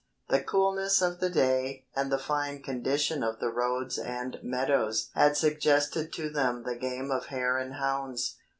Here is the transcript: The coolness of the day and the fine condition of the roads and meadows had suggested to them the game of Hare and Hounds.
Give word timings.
The 0.29 0.41
coolness 0.41 0.99
of 0.99 1.19
the 1.19 1.29
day 1.29 1.85
and 1.95 2.11
the 2.11 2.17
fine 2.17 2.63
condition 2.63 3.21
of 3.21 3.39
the 3.39 3.51
roads 3.51 3.99
and 3.99 4.39
meadows 4.41 5.11
had 5.13 5.37
suggested 5.37 6.11
to 6.13 6.31
them 6.31 6.63
the 6.63 6.75
game 6.75 7.11
of 7.11 7.27
Hare 7.27 7.59
and 7.59 7.75
Hounds. 7.75 8.37